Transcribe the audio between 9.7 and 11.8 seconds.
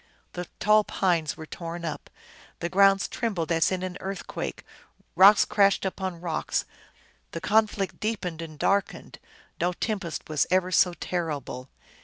tem pest was ever so terrible.